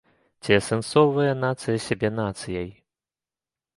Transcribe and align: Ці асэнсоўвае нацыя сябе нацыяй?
Ці 0.43 0.51
асэнсоўвае 0.61 1.29
нацыя 1.43 1.77
сябе 1.89 2.09
нацыяй? 2.23 2.69